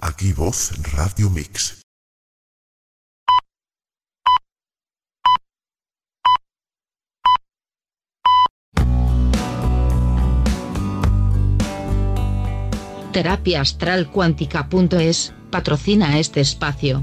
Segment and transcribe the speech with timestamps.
[0.00, 1.82] Aquí voz Radio Mix.
[13.12, 17.02] Terapia Astral Cuántica.es patrocina este espacio.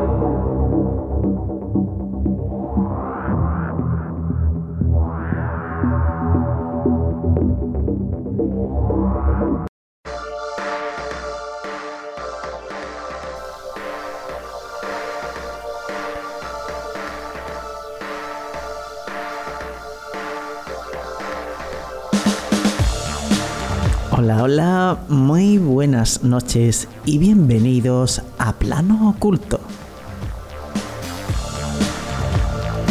[24.39, 29.59] Hola, muy buenas noches y bienvenidos a Plano Oculto.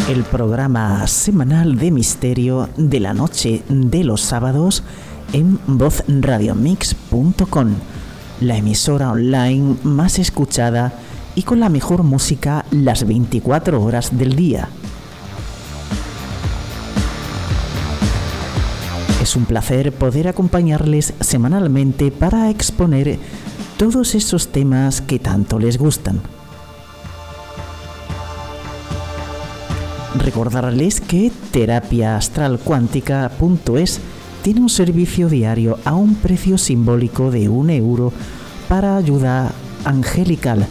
[0.07, 4.83] El programa semanal de misterio de la noche de los sábados
[5.33, 7.69] en vozradiomix.com,
[8.41, 10.93] la emisora online más escuchada
[11.33, 14.69] y con la mejor música las 24 horas del día.
[19.31, 23.17] Es un placer poder acompañarles semanalmente para exponer
[23.77, 26.19] todos esos temas que tanto les gustan.
[30.17, 34.01] Recordarles que terapiaastralcuántica.es
[34.43, 38.11] tiene un servicio diario a un precio simbólico de un euro
[38.67, 39.53] para ayuda
[39.85, 40.67] angelical.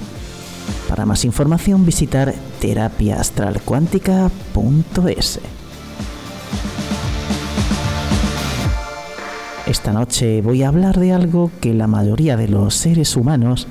[0.87, 5.60] Para más información visitar terapiaastralcuántica.es.
[9.71, 13.69] Esta noche voy a hablar de algo que la mayoría de los seres humanos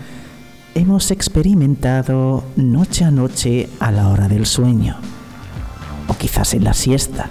[0.73, 4.95] hemos experimentado noche a noche a la hora del sueño,
[6.07, 7.29] o quizás en la siesta.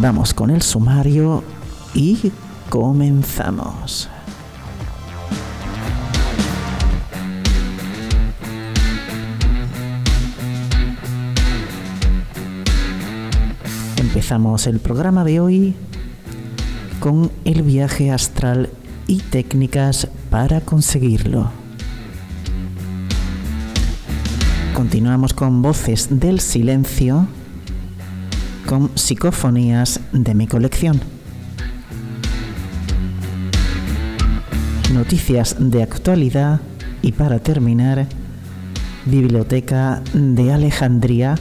[0.00, 1.44] Vamos con el sumario
[1.92, 2.32] y
[2.70, 4.08] comenzamos.
[14.08, 15.74] Empezamos el programa de hoy
[16.98, 18.70] con el viaje astral
[19.06, 21.50] y técnicas para conseguirlo.
[24.72, 27.26] Continuamos con voces del silencio,
[28.66, 30.98] con psicofonías de mi colección.
[34.94, 36.62] Noticias de actualidad
[37.02, 38.06] y para terminar,
[39.04, 41.34] Biblioteca de Alejandría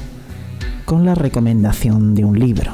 [0.87, 2.71] con la recomendación de un libro.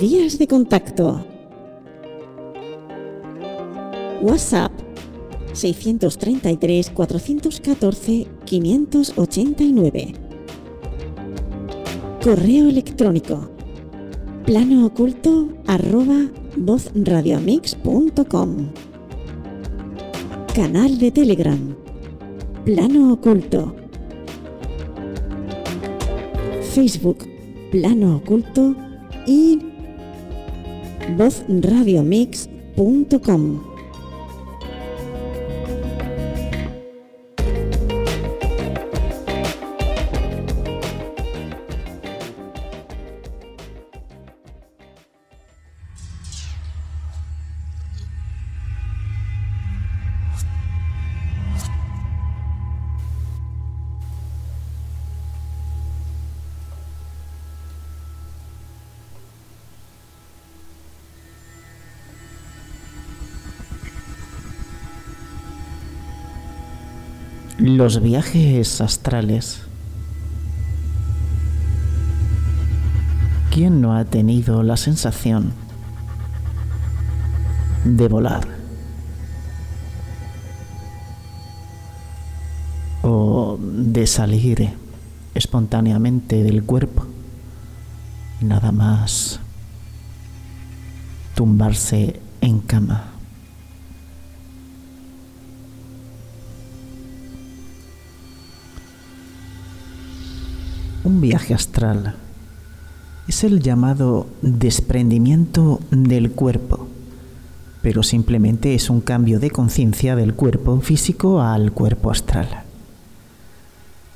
[0.00, 1.26] Vías de contacto.
[4.22, 4.75] WhatsApp
[5.56, 10.14] 633 414 589.
[12.22, 13.48] Correo electrónico.
[14.44, 18.68] plano oculto arroba vozradiomix.com
[20.54, 21.74] Canal de Telegram.
[22.64, 23.74] Plano Oculto.
[26.74, 27.26] Facebook.
[27.70, 28.74] Plano Oculto
[29.26, 29.58] y
[31.16, 33.75] vozradiomix.com
[67.66, 69.62] los viajes astrales.
[73.50, 75.52] ¿Quién no ha tenido la sensación
[77.84, 78.46] de volar?
[83.02, 84.70] O de salir
[85.34, 87.06] espontáneamente del cuerpo.
[88.40, 89.40] Nada más
[91.34, 93.15] tumbarse en cama.
[101.06, 102.16] Un viaje astral
[103.28, 106.88] es el llamado desprendimiento del cuerpo,
[107.80, 112.48] pero simplemente es un cambio de conciencia del cuerpo físico al cuerpo astral.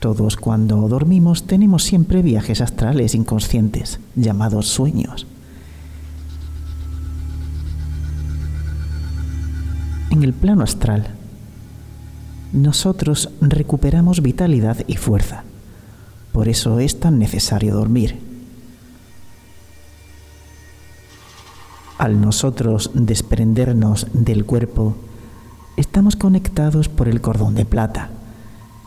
[0.00, 5.28] Todos cuando dormimos tenemos siempre viajes astrales inconscientes, llamados sueños.
[10.10, 11.06] En el plano astral,
[12.52, 15.44] nosotros recuperamos vitalidad y fuerza.
[16.32, 18.18] Por eso es tan necesario dormir.
[21.98, 24.96] Al nosotros desprendernos del cuerpo,
[25.76, 28.10] estamos conectados por el cordón de plata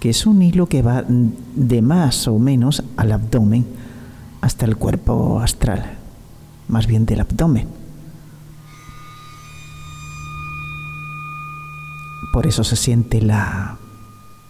[0.04, 3.66] que es un hilo que va de más o menos al abdomen
[4.42, 5.98] hasta el cuerpo astral,
[6.68, 7.70] más bien del abdomen.
[12.34, 13.78] Por eso se siente la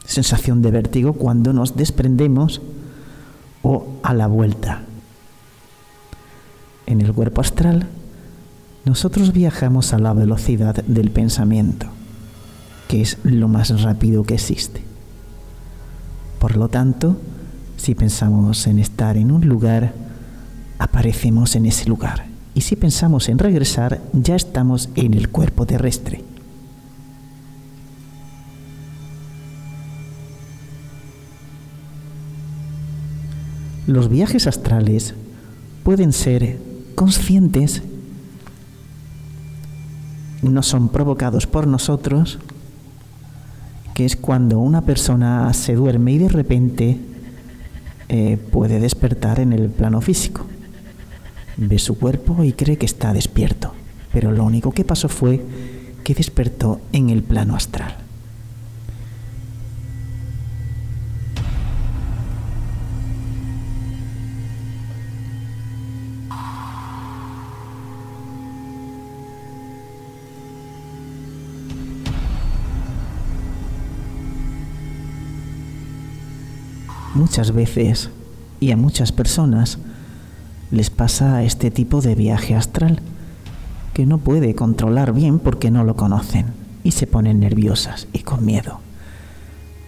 [0.06, 2.60] sensación de vértigo cuando nos desprendemos
[3.63, 4.83] o a la vuelta.
[6.86, 7.88] En el cuerpo astral,
[8.86, 11.88] nosotros viajamos a la velocidad del pensamiento,
[12.88, 14.83] que es lo más rápido que existe.
[16.39, 17.18] Por lo tanto,
[17.77, 19.94] si pensamos en estar en un lugar,
[20.77, 22.25] aparecemos en ese lugar.
[22.54, 26.24] Y si pensamos en regresar, ya estamos en el cuerpo terrestre.
[33.88, 35.14] Los viajes astrales
[35.84, 36.58] pueden ser
[36.96, 37.84] conscientes,
[40.42, 42.40] no son provocados por nosotros,
[43.94, 46.98] que es cuando una persona se duerme y de repente
[48.08, 50.46] eh, puede despertar en el plano físico.
[51.58, 53.74] Ve su cuerpo y cree que está despierto,
[54.14, 55.44] pero lo único que pasó fue
[56.06, 58.03] que despertó en el plano astral.
[77.13, 78.10] Muchas veces
[78.60, 79.77] y a muchas personas
[80.71, 83.01] les pasa este tipo de viaje astral
[83.94, 86.48] que no puede controlar bien porque no lo conocen
[86.83, 88.80] y se ponen nerviosas y con miedo.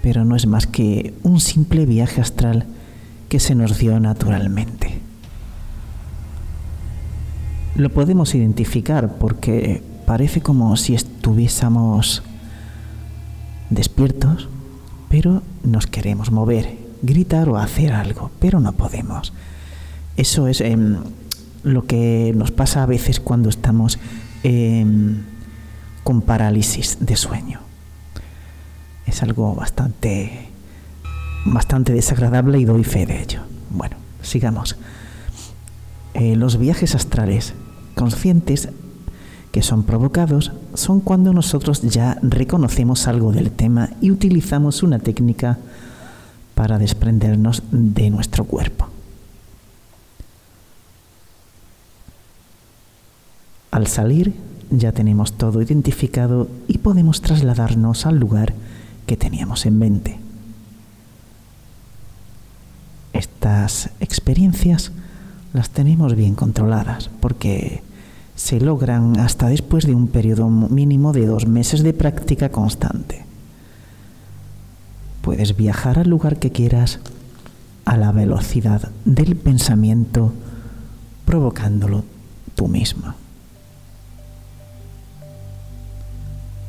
[0.04, 2.66] Pero no es más que un simple viaje astral
[3.30, 5.00] que se nos dio naturalmente.
[7.76, 12.22] Lo podemos identificar porque parece como si estuviésemos
[13.72, 14.48] despiertos,
[15.10, 19.34] pero nos queremos mover gritar o hacer algo, pero no podemos.
[20.18, 20.98] Eso es em,
[21.64, 24.00] lo que nos pasa a veces cuando estamos
[24.44, 25.24] em,
[26.04, 27.60] con parálisis de sueño.
[29.06, 30.50] Es algo bastante,
[31.46, 33.42] bastante desagradable y doy fe de ello.
[33.72, 34.78] Bueno, sigamos.
[36.14, 37.54] Eh, los viajes astrales
[37.94, 38.70] conscientes
[39.52, 45.58] que son provocados son cuando nosotros ya reconocemos algo del tema y utilizamos una técnica
[46.56, 48.88] para desprendernos de nuestro cuerpo.
[53.72, 54.34] Al salir
[54.72, 58.54] ya tenemos todo identificado y podemos trasladarnos al lugar
[59.06, 60.18] que teníamos en mente.
[63.14, 64.92] Estas experiencias
[65.54, 67.84] las tenemos bien controladas porque
[68.36, 73.25] se logran hasta después de un periodo mínimo de dos meses de práctica constante.
[75.26, 77.00] Puedes viajar al lugar que quieras
[77.84, 80.32] a la velocidad del pensamiento,
[81.26, 82.04] provocándolo
[82.54, 83.16] tú mismo.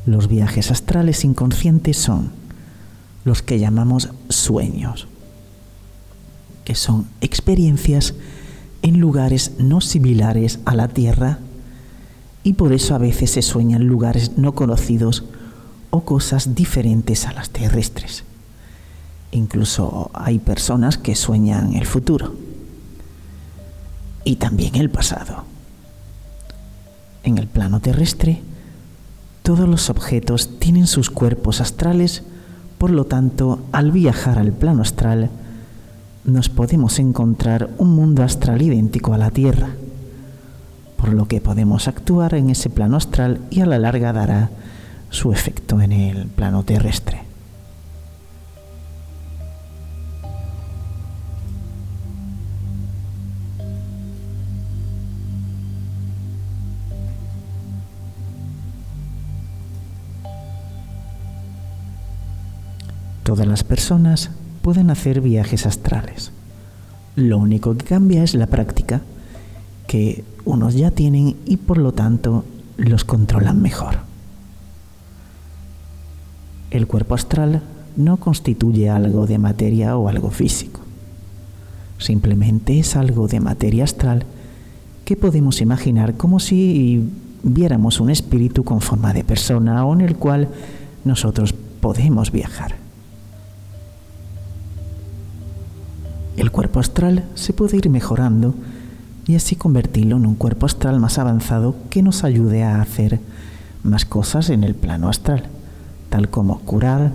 [0.07, 2.31] Los viajes astrales inconscientes son
[3.25, 5.07] los que llamamos sueños,
[6.65, 8.15] que son experiencias
[8.81, 11.37] en lugares no similares a la Tierra
[12.41, 15.25] y por eso a veces se sueñan lugares no conocidos
[15.91, 18.23] o cosas diferentes a las terrestres.
[19.31, 22.33] Incluso hay personas que sueñan el futuro
[24.23, 25.43] y también el pasado.
[27.23, 28.41] En el plano terrestre,
[29.43, 32.23] todos los objetos tienen sus cuerpos astrales,
[32.77, 35.29] por lo tanto, al viajar al plano astral,
[36.25, 39.69] nos podemos encontrar un mundo astral idéntico a la Tierra,
[40.97, 44.49] por lo que podemos actuar en ese plano astral y a la larga dará
[45.09, 47.26] su efecto en el plano terrestre.
[63.27, 64.29] Todas las personas
[64.61, 66.31] pueden hacer viajes astrales.
[67.17, 69.01] Lo único que cambia es la práctica,
[69.85, 72.45] que unos ya tienen y por lo tanto
[72.77, 73.97] los controlan mejor.
[76.71, 77.63] El cuerpo astral
[77.97, 80.79] no constituye algo de materia o algo físico.
[81.97, 84.23] Simplemente es algo de materia astral
[85.03, 87.03] que podemos imaginar como si
[87.43, 90.47] viéramos un espíritu con forma de persona o en el cual
[91.03, 92.86] nosotros podemos viajar.
[96.37, 98.53] El cuerpo astral se puede ir mejorando
[99.25, 103.19] y así convertirlo en un cuerpo astral más avanzado que nos ayude a hacer
[103.83, 105.45] más cosas en el plano astral,
[106.09, 107.11] tal como curar,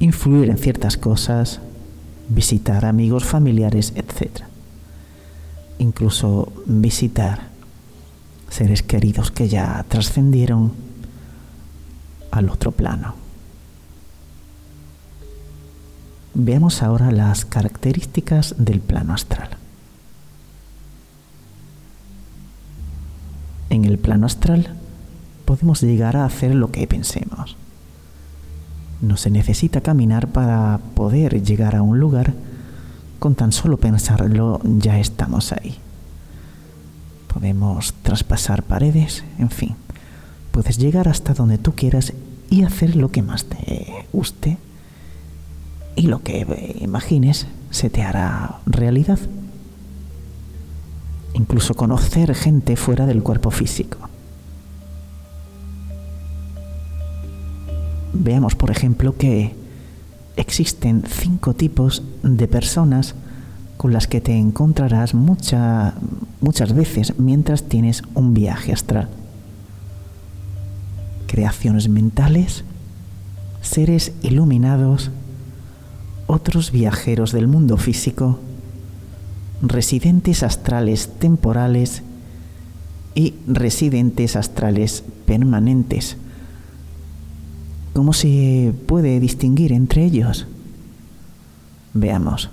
[0.00, 1.60] influir en ciertas cosas,
[2.30, 4.44] visitar amigos, familiares, etc.
[5.78, 7.48] Incluso visitar
[8.48, 10.72] seres queridos que ya trascendieron
[12.30, 13.25] al otro plano.
[16.38, 19.48] Veamos ahora las características del plano astral.
[23.70, 24.74] En el plano astral
[25.46, 27.56] podemos llegar a hacer lo que pensemos.
[29.00, 32.34] No se necesita caminar para poder llegar a un lugar.
[33.18, 35.78] Con tan solo pensarlo ya estamos ahí.
[37.32, 39.74] Podemos traspasar paredes, en fin.
[40.50, 42.12] Puedes llegar hasta donde tú quieras
[42.50, 44.58] y hacer lo que más te guste
[45.96, 49.18] y lo que imagines se te hará realidad.
[51.34, 53.98] Incluso conocer gente fuera del cuerpo físico.
[58.12, 59.54] Veamos, por ejemplo, que
[60.36, 63.14] existen cinco tipos de personas
[63.76, 65.94] con las que te encontrarás muchas
[66.74, 69.08] veces mientras tienes un viaje astral.
[71.26, 72.64] Creaciones mentales,
[73.60, 75.10] seres iluminados,
[76.26, 78.38] otros viajeros del mundo físico,
[79.62, 82.02] residentes astrales temporales
[83.14, 86.16] y residentes astrales permanentes.
[87.94, 90.46] ¿Cómo se puede distinguir entre ellos?
[91.94, 92.50] Veamos.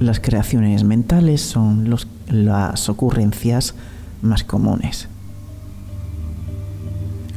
[0.00, 1.94] Las creaciones mentales son
[2.28, 3.74] las ocurrencias
[4.20, 5.08] más comunes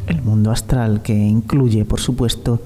[0.08, 2.62] el mundo astral, que incluye, por supuesto,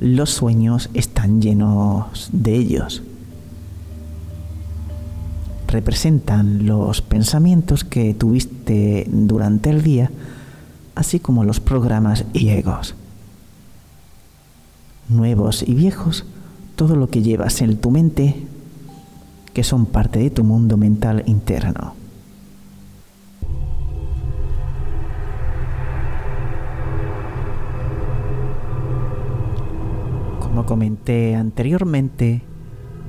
[0.00, 3.02] los sueños, están llenos de ellos.
[5.68, 10.10] Representan los pensamientos que tuviste durante el día,
[10.94, 12.94] así como los programas y egos.
[15.08, 16.24] Nuevos y viejos,
[16.76, 18.46] todo lo que llevas en tu mente,
[19.54, 21.94] que son parte de tu mundo mental interno.
[30.64, 32.42] Comenté anteriormente,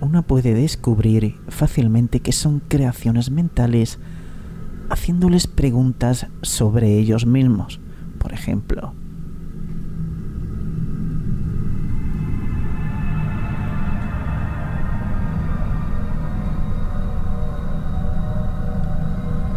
[0.02, 4.00] uno puede descubrir fácilmente que son creaciones mentales
[4.90, 7.80] haciéndoles preguntas sobre ellos mismos.
[8.18, 8.94] Por ejemplo,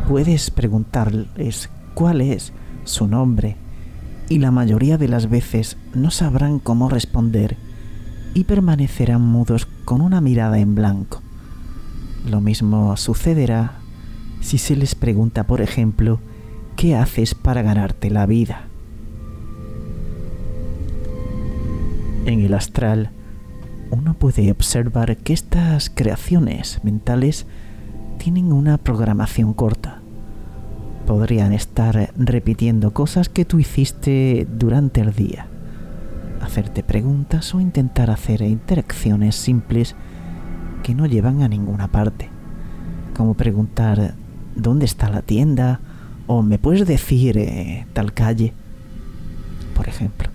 [0.08, 2.52] puedes preguntarles cuál es
[2.84, 3.56] su nombre
[4.28, 7.56] y la mayoría de las veces no sabrán cómo responder
[8.40, 11.20] y permanecerán mudos con una mirada en blanco.
[12.26, 13.74] Lo mismo sucederá
[14.40, 16.20] si se les pregunta, por ejemplo,
[16.74, 18.64] ¿qué haces para ganarte la vida?
[22.24, 23.10] En el astral,
[23.90, 27.44] uno puede observar que estas creaciones mentales
[28.16, 30.00] tienen una programación corta.
[31.06, 35.49] Podrían estar repitiendo cosas que tú hiciste durante el día
[36.40, 39.94] hacerte preguntas o intentar hacer interacciones simples
[40.82, 42.28] que no llevan a ninguna parte,
[43.16, 44.14] como preguntar
[44.56, 45.80] dónde está la tienda
[46.26, 48.52] o me puedes decir eh, tal calle,
[49.74, 50.30] por ejemplo.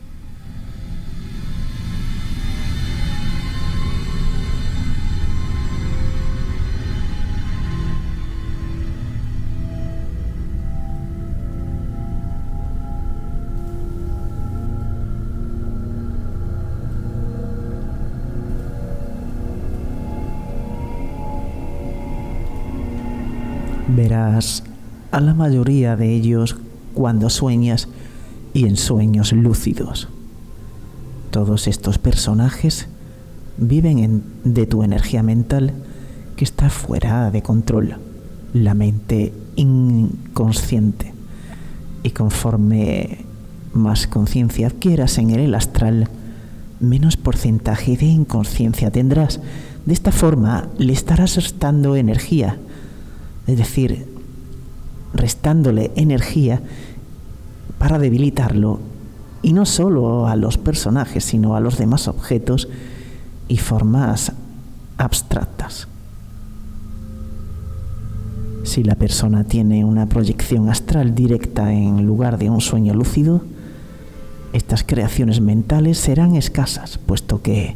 [25.11, 26.57] A la mayoría de ellos
[26.93, 27.87] cuando sueñas
[28.53, 30.07] y en sueños lúcidos.
[31.31, 32.87] Todos estos personajes
[33.57, 35.73] viven de tu energía mental
[36.35, 37.97] que está fuera de control,
[38.53, 41.13] la mente inconsciente.
[42.03, 43.25] Y conforme
[43.73, 46.07] más conciencia adquieras en el astral,
[46.79, 49.39] menos porcentaje de inconsciencia tendrás.
[49.85, 52.57] De esta forma le estarás restando energía,
[53.47, 54.14] es decir,
[55.15, 56.61] restándole energía
[57.77, 58.79] para debilitarlo,
[59.41, 62.67] y no solo a los personajes, sino a los demás objetos
[63.47, 64.31] y formas
[64.97, 65.87] abstractas.
[68.63, 73.43] Si la persona tiene una proyección astral directa en lugar de un sueño lúcido,
[74.53, 77.75] estas creaciones mentales serán escasas, puesto que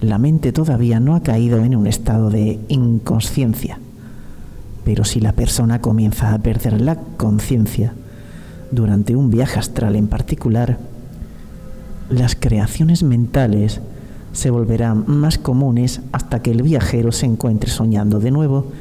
[0.00, 3.78] la mente todavía no ha caído en un estado de inconsciencia.
[4.84, 7.94] Pero si la persona comienza a perder la conciencia
[8.70, 10.78] durante un viaje astral en particular,
[12.10, 13.80] las creaciones mentales
[14.32, 18.72] se volverán más comunes hasta que el viajero se encuentre soñando de nuevo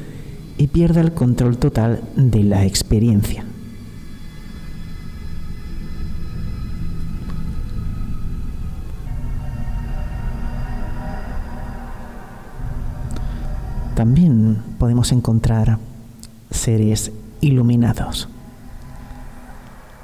[0.58, 3.46] y pierda el control total de la experiencia.
[13.96, 15.77] También podemos encontrar
[16.51, 18.29] seres iluminados.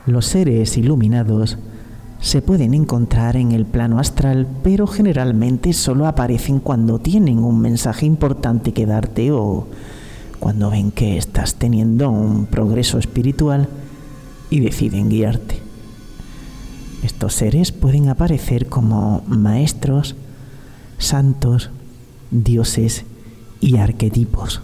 [0.06, 1.58] Los seres iluminados
[2.20, 8.06] se pueden encontrar en el plano astral, pero generalmente solo aparecen cuando tienen un mensaje
[8.06, 9.68] importante que darte o
[10.40, 13.70] cuando ven que estás teniendo un progreso espiritual
[14.50, 15.60] y deciden guiarte.
[17.04, 20.16] Estos seres pueden aparecer como maestros,
[20.98, 21.70] santos,
[22.32, 23.06] dioses
[23.62, 24.62] y arquetipos.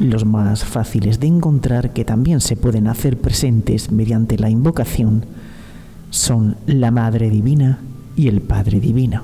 [0.00, 5.24] Los más fáciles de encontrar que también se pueden hacer presentes mediante la invocación
[6.10, 7.78] son la Madre Divina
[8.16, 9.22] y el Padre Divino.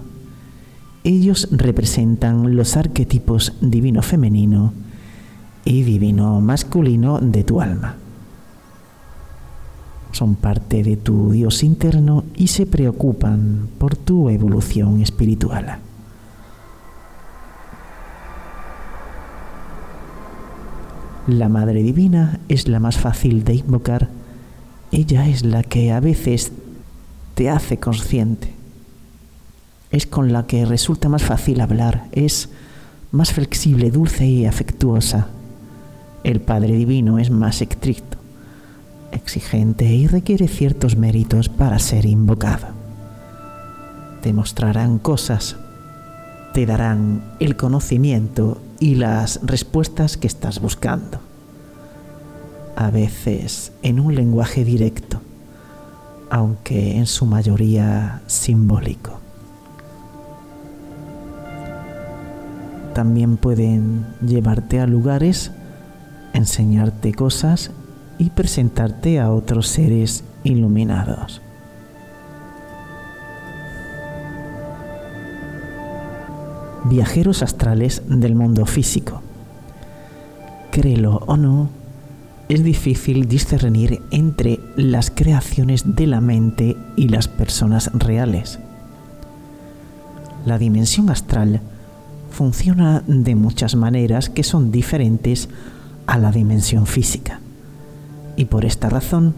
[1.02, 4.72] Ellos representan los arquetipos divino femenino
[5.64, 7.96] y divino masculino de tu alma.
[10.12, 15.78] Son parte de tu Dios interno y se preocupan por tu evolución espiritual.
[21.38, 24.08] La Madre Divina es la más fácil de invocar.
[24.90, 26.50] Ella es la que a veces
[27.36, 28.52] te hace consciente.
[29.92, 32.08] Es con la que resulta más fácil hablar.
[32.10, 32.48] Es
[33.12, 35.28] más flexible, dulce y afectuosa.
[36.24, 38.18] El Padre Divino es más estricto,
[39.12, 42.66] exigente y requiere ciertos méritos para ser invocado.
[44.20, 45.54] Te mostrarán cosas,
[46.54, 51.20] te darán el conocimiento y las respuestas que estás buscando.
[52.74, 55.20] A veces en un lenguaje directo,
[56.30, 59.20] aunque en su mayoría simbólico.
[62.94, 65.52] También pueden llevarte a lugares,
[66.32, 67.70] enseñarte cosas
[68.18, 71.42] y presentarte a otros seres iluminados.
[76.84, 79.22] Viajeros astrales del mundo físico.
[80.70, 81.68] Créelo o no,
[82.48, 88.58] es difícil discernir entre las creaciones de la mente y las personas reales.
[90.46, 91.60] La dimensión astral
[92.30, 95.48] funciona de muchas maneras que son diferentes
[96.06, 97.40] a la dimensión física.
[98.36, 99.34] Y por esta razón,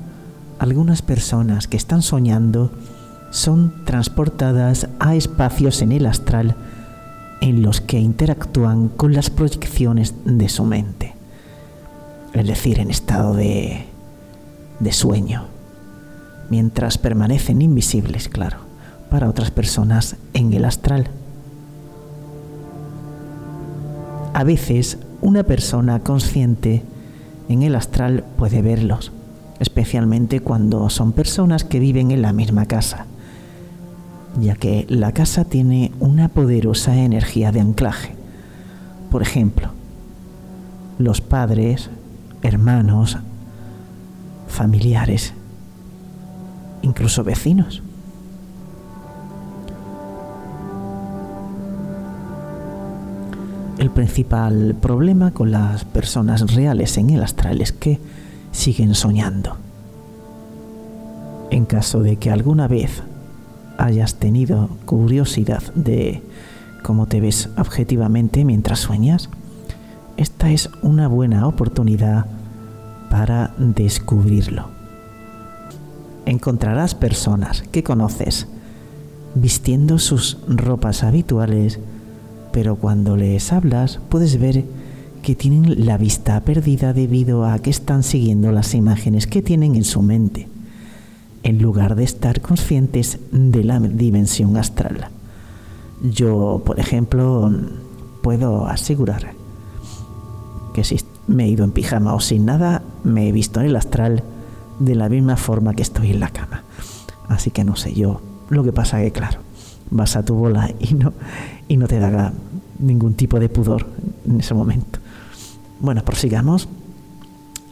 [0.58, 2.70] algunas personas que están soñando
[3.30, 6.54] son transportadas a espacios en el astral
[7.42, 11.12] en los que interactúan con las proyecciones de su mente,
[12.32, 13.84] es decir, en estado de,
[14.78, 15.46] de sueño,
[16.50, 18.58] mientras permanecen invisibles, claro,
[19.10, 21.08] para otras personas en el astral.
[24.34, 26.84] A veces una persona consciente
[27.48, 29.10] en el astral puede verlos,
[29.58, 33.06] especialmente cuando son personas que viven en la misma casa
[34.40, 38.14] ya que la casa tiene una poderosa energía de anclaje.
[39.10, 39.68] Por ejemplo,
[40.98, 41.90] los padres,
[42.42, 43.18] hermanos,
[44.48, 45.34] familiares,
[46.82, 47.82] incluso vecinos.
[53.78, 57.98] El principal problema con las personas reales en el astral es que
[58.52, 59.56] siguen soñando.
[61.50, 63.02] En caso de que alguna vez
[63.82, 66.22] hayas tenido curiosidad de
[66.82, 69.28] cómo te ves objetivamente mientras sueñas,
[70.16, 72.26] esta es una buena oportunidad
[73.10, 74.68] para descubrirlo.
[76.26, 78.46] Encontrarás personas que conoces
[79.34, 81.80] vistiendo sus ropas habituales,
[82.52, 84.64] pero cuando les hablas puedes ver
[85.22, 89.84] que tienen la vista perdida debido a que están siguiendo las imágenes que tienen en
[89.84, 90.48] su mente,
[91.42, 95.08] en lugar de estar conscientes de la dimensión astral.
[96.02, 97.50] Yo, por ejemplo,
[98.22, 99.34] puedo asegurar
[100.74, 103.76] que si me he ido en pijama o sin nada, me he visto en el
[103.76, 104.22] astral
[104.78, 106.64] de la misma forma que estoy en la cama.
[107.28, 108.20] Así que no sé yo.
[108.50, 109.38] Lo que pasa que, claro,
[109.90, 111.12] vas a tu bola y no,
[111.68, 112.32] y no te da
[112.78, 113.86] ningún tipo de pudor
[114.26, 114.98] en ese momento.
[115.80, 116.68] Bueno, prosigamos.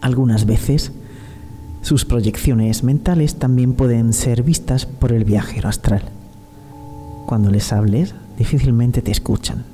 [0.00, 0.92] Algunas veces
[1.82, 6.02] sus proyecciones mentales también pueden ser vistas por el viajero astral.
[7.26, 9.64] Cuando les hables, difícilmente te escuchan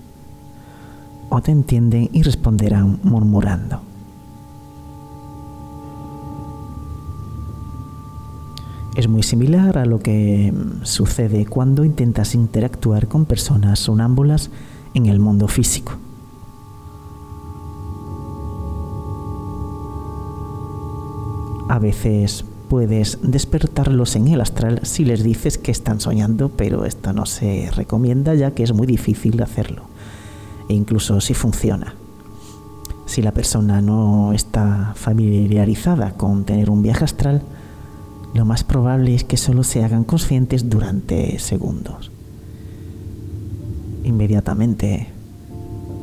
[1.28, 3.80] o te entienden y responderán murmurando.
[8.96, 14.50] Es muy similar a lo que sucede cuando intentas interactuar con personas sonámbulas
[14.94, 16.05] en el mundo físico.
[21.68, 27.12] A veces puedes despertarlos en el astral si les dices que están soñando, pero esto
[27.12, 29.82] no se recomienda ya que es muy difícil hacerlo,
[30.68, 31.94] e incluso si funciona.
[33.06, 37.42] Si la persona no está familiarizada con tener un viaje astral,
[38.34, 42.10] lo más probable es que solo se hagan conscientes durante segundos.
[44.04, 45.08] Inmediatamente,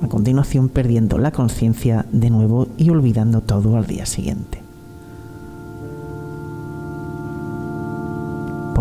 [0.02, 4.63] a continuación perdiendo la conciencia de nuevo y olvidando todo al día siguiente.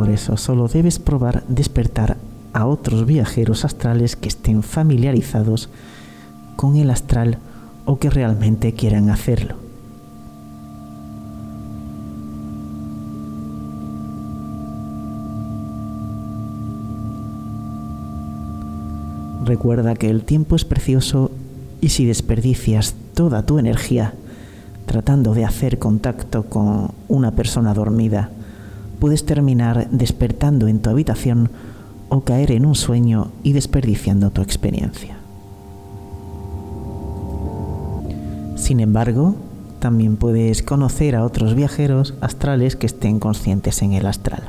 [0.03, 2.17] Por eso solo debes probar despertar
[2.53, 5.69] a otros viajeros astrales que estén familiarizados
[6.57, 7.38] con el astral
[7.85, 9.55] o que realmente quieran hacerlo.
[19.45, 21.31] Recuerda que el tiempo es precioso
[21.81, 24.15] y si desperdicias toda tu energía
[24.85, 28.31] tratando de hacer contacto con una persona dormida,
[29.03, 31.51] puedes terminar despertando en tu habitación
[32.09, 35.17] o caer en un sueño y desperdiciando tu experiencia.
[38.55, 39.35] Sin embargo,
[39.81, 44.45] también puedes conocer a otros viajeros astrales que estén conscientes en el astral.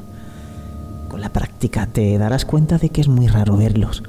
[1.09, 4.03] Con la práctica te darás cuenta de que es muy raro verlos,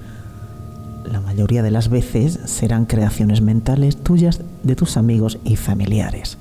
[1.11, 6.37] la mayoría de las veces serán creaciones mentales tuyas de tus amigos y familiares.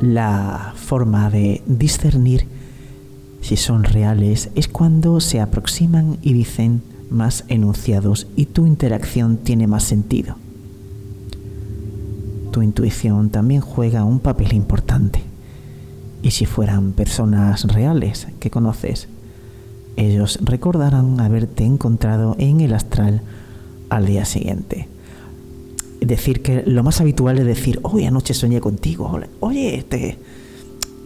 [0.00, 2.46] La forma de discernir
[3.40, 9.66] si son reales es cuando se aproximan y dicen más enunciados y tu interacción tiene
[9.66, 10.36] más sentido.
[12.52, 15.22] Tu intuición también juega un papel importante.
[16.22, 19.08] Y si fueran personas reales que conoces,
[19.96, 23.22] ellos recordarán haberte encontrado en el astral
[23.90, 24.88] al día siguiente.
[26.00, 30.18] Decir, que lo más habitual es decir, hoy anoche soñé contigo, oye, este,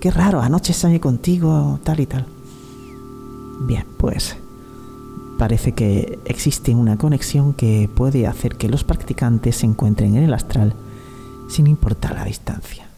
[0.01, 2.27] qué raro, anoche soñé contigo, tal y tal.
[3.67, 4.37] Bien, pues
[5.39, 10.35] parece que existe una conexión que puede hacer que los practicantes se encuentren en el
[10.35, 10.75] astral
[11.49, 12.92] sin importar la distancia.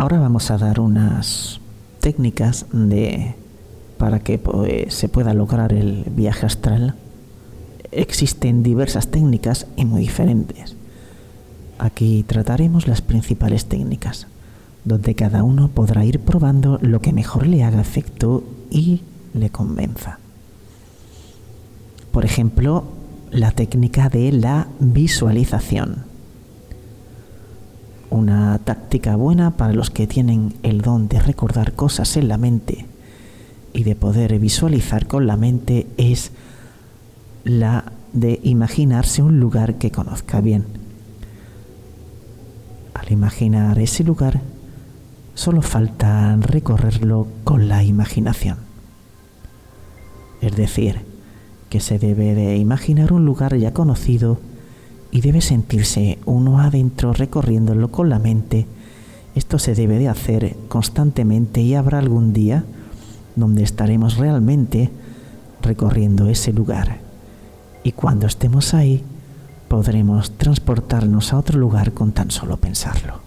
[0.00, 1.60] Ahora vamos a dar unas
[2.00, 3.34] técnicas de
[3.98, 6.94] para que pues, se pueda lograr el viaje astral.
[7.92, 10.74] Existen diversas técnicas y muy diferentes.
[11.78, 14.26] Aquí trataremos las principales técnicas,
[14.86, 19.02] donde cada uno podrá ir probando lo que mejor le haga efecto y
[19.34, 20.18] le convenza.
[22.10, 22.84] Por ejemplo,
[23.30, 26.09] la técnica de la visualización
[28.10, 32.86] una táctica buena para los que tienen el don de recordar cosas en la mente
[33.72, 36.32] y de poder visualizar con la mente es
[37.44, 40.64] la de imaginarse un lugar que conozca bien.
[42.94, 44.40] Al imaginar ese lugar,
[45.34, 48.58] solo falta recorrerlo con la imaginación.
[50.40, 51.02] Es decir,
[51.68, 54.40] que se debe de imaginar un lugar ya conocido
[55.10, 58.66] y debe sentirse uno adentro recorriéndolo con la mente.
[59.34, 62.64] Esto se debe de hacer constantemente y habrá algún día
[63.36, 64.90] donde estaremos realmente
[65.62, 66.98] recorriendo ese lugar.
[67.82, 69.02] Y cuando estemos ahí,
[69.68, 73.20] podremos transportarnos a otro lugar con tan solo pensarlo.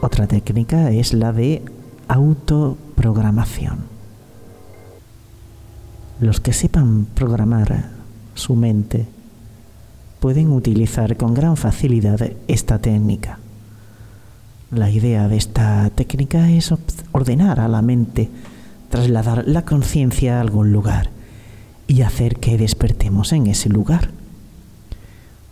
[0.00, 1.62] Otra técnica es la de
[2.08, 3.89] autoprogramación.
[6.20, 7.88] Los que sepan programar
[8.34, 9.06] su mente
[10.20, 13.38] pueden utilizar con gran facilidad esta técnica.
[14.70, 16.74] La idea de esta técnica es
[17.12, 18.28] ordenar a la mente,
[18.90, 21.08] trasladar la conciencia a algún lugar
[21.86, 24.10] y hacer que despertemos en ese lugar.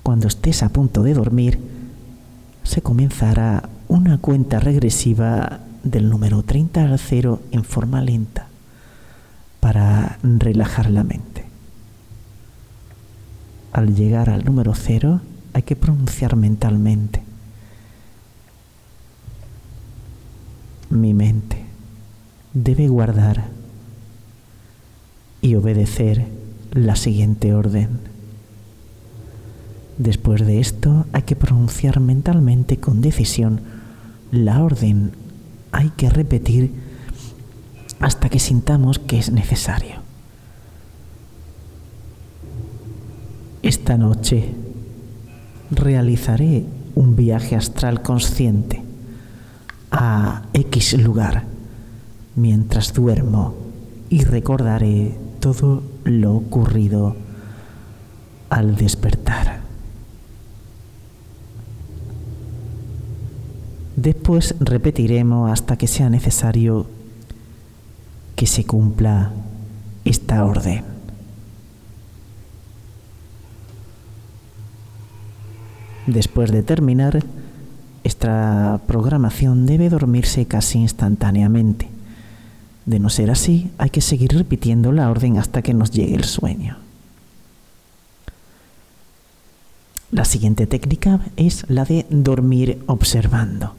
[0.03, 1.59] Cuando estés a punto de dormir,
[2.63, 8.48] se comenzará una cuenta regresiva del número 30 al 0 en forma lenta
[9.61, 11.45] para relajar la mente.
[13.73, 15.21] Al llegar al número 0
[15.53, 17.23] hay que pronunciar mentalmente.
[20.91, 21.65] Mi mente
[22.55, 23.49] debe guardar
[25.43, 26.27] y obedecer
[26.73, 28.01] la siguiente orden.
[29.99, 33.61] Después de esto hay que pronunciar mentalmente con decisión
[34.31, 35.13] la orden.
[35.73, 36.73] Hay que repetir
[38.01, 39.97] hasta que sintamos que es necesario.
[43.63, 44.55] Esta noche
[45.71, 48.83] realizaré un viaje astral consciente
[49.91, 51.45] a X lugar
[52.37, 53.55] mientras duermo
[54.11, 57.17] y recordaré todo lo ocurrido
[58.49, 59.61] al despertar.
[63.97, 66.87] Después repetiremos hasta que sea necesario
[68.39, 69.33] que se cumpla
[70.05, 70.85] esta orden.
[76.07, 77.25] Después de terminar,
[78.05, 81.89] esta programación debe dormirse casi instantáneamente.
[82.87, 86.23] De no ser así, hay que seguir repitiendo la orden hasta que nos llegue el
[86.23, 86.77] sueño.
[90.13, 93.75] La siguiente técnica es la de dormir observando.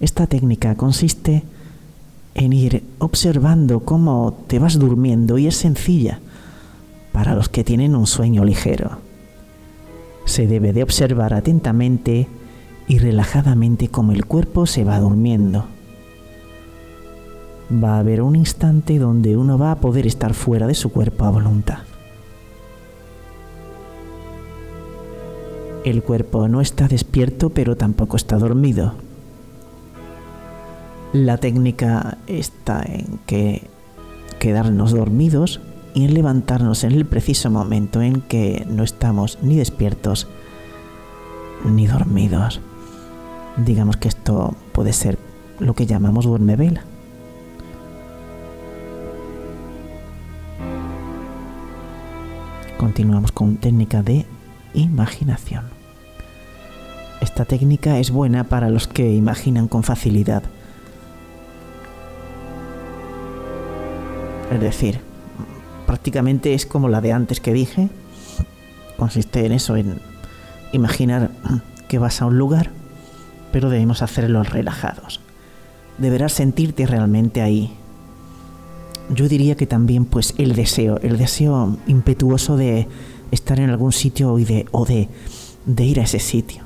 [0.00, 1.61] Esta técnica consiste en
[2.34, 6.20] ir observando cómo te vas durmiendo y es sencilla
[7.12, 8.98] para los que tienen un sueño ligero.
[10.24, 12.28] Se debe de observar atentamente
[12.88, 15.66] y relajadamente cómo el cuerpo se va durmiendo
[17.72, 21.24] va a haber un instante donde uno va a poder estar fuera de su cuerpo
[21.24, 21.78] a voluntad.
[25.84, 28.94] El cuerpo no está despierto pero tampoco está dormido.
[31.12, 33.68] La técnica está en que
[34.38, 35.60] quedarnos dormidos
[35.94, 40.26] y en levantarnos en el preciso momento en que no estamos ni despiertos
[41.64, 42.60] ni dormidos.
[43.58, 45.18] Digamos que esto puede ser
[45.60, 46.84] lo que llamamos duerme vela.
[52.82, 54.26] continuamos con técnica de
[54.74, 55.66] imaginación.
[57.20, 60.42] Esta técnica es buena para los que imaginan con facilidad.
[64.52, 65.00] Es decir,
[65.86, 67.88] prácticamente es como la de antes que dije.
[68.98, 70.00] Consiste en eso, en
[70.72, 71.30] imaginar
[71.88, 72.70] que vas a un lugar,
[73.50, 75.20] pero debemos hacerlo relajados.
[75.98, 77.72] Deberás sentirte realmente ahí,
[79.10, 82.88] yo diría que también pues el deseo, el deseo impetuoso de
[83.30, 85.08] estar en algún sitio y de, o de,
[85.78, 86.62] ir a ese sitio.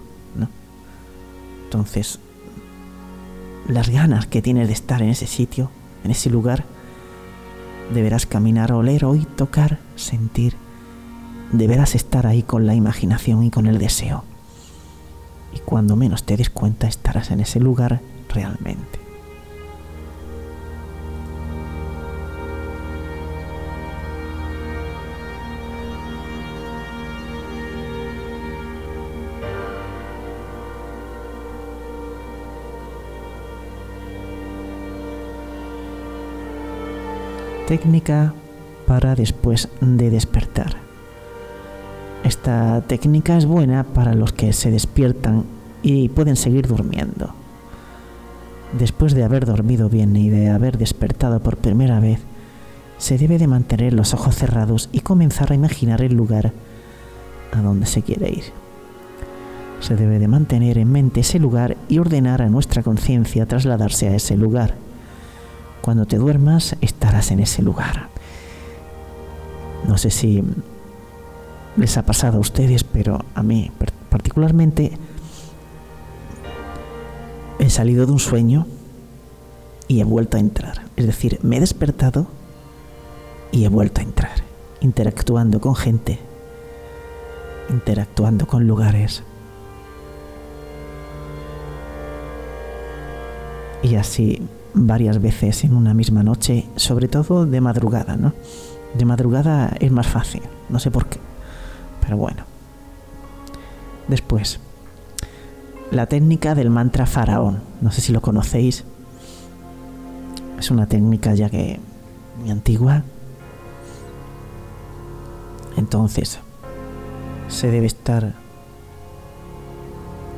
[1.65, 2.21] Entonces,
[3.69, 5.71] las ganas que tienes de estar en ese sitio,
[6.05, 6.65] en ese lugar,
[7.93, 10.55] deberás caminar, oler, oír, tocar, sentir.
[11.53, 14.25] Deberás estar ahí con la imaginación y con el deseo.
[15.55, 19.06] Y cuando menos te des cuenta estarás en ese lugar realmente.
[37.67, 38.33] Técnica
[38.87, 40.77] para después de despertar.
[42.23, 45.45] Esta técnica es buena para los que se despiertan
[45.83, 47.35] y pueden seguir durmiendo.
[48.79, 52.21] Después de haber dormido bien y de haber despertado por primera vez,
[52.99, 56.53] se debe de mantener los ojos cerrados y comenzar a imaginar el lugar
[57.53, 58.45] a donde se quiere ir.
[59.81, 64.15] Se debe de mantener en mente ese lugar y ordenar a nuestra conciencia trasladarse a
[64.15, 64.86] ese lugar
[65.87, 68.09] cuando te duermas estarás en ese lugar.
[69.87, 70.43] No sé si
[71.77, 73.71] les ha pasado a ustedes, pero a mí
[74.11, 74.99] particularmente
[77.61, 78.67] he salido de un sueño
[79.87, 80.83] y he vuelto a entrar.
[80.97, 82.27] Es decir, me he despertado
[83.53, 84.43] y he vuelto a entrar,
[84.81, 86.19] interactuando con gente,
[87.71, 89.23] interactuando con lugares.
[93.85, 94.43] Y así
[94.77, 98.35] varias veces en una misma noche, sobre todo de madrugada, ¿no?
[98.97, 101.19] De madrugada es más fácil, no sé por qué,
[102.03, 102.45] pero bueno.
[104.07, 104.61] Después,
[105.91, 108.85] la técnica del mantra faraón, no sé si lo conocéis.
[110.59, 111.81] Es una técnica ya que
[112.39, 113.03] muy antigua.
[115.77, 116.39] Entonces,
[117.49, 118.35] se debe estar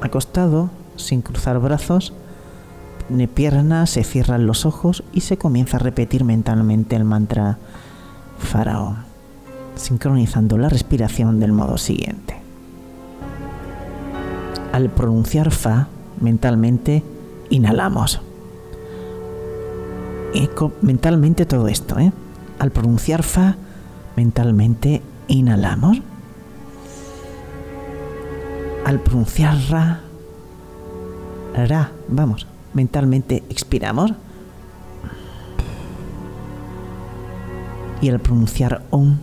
[0.00, 2.12] acostado, sin cruzar brazos,
[3.08, 7.58] ni piernas, se cierran los ojos y se comienza a repetir mentalmente el mantra
[8.38, 8.96] faraón,
[9.74, 12.36] sincronizando la respiración del modo siguiente.
[14.72, 15.88] Al pronunciar fa,
[16.20, 17.02] mentalmente
[17.50, 18.20] inhalamos.
[20.82, 22.12] Mentalmente todo esto, ¿eh?
[22.58, 23.56] Al pronunciar fa,
[24.16, 26.02] mentalmente inhalamos.
[28.84, 30.00] Al pronunciar ra,
[31.54, 34.12] ra, vamos, mentalmente expiramos.
[38.00, 39.18] Y al pronunciar om,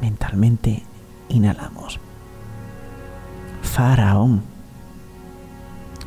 [0.00, 0.82] mentalmente
[1.28, 2.00] inhalamos.
[3.62, 4.42] Faraón.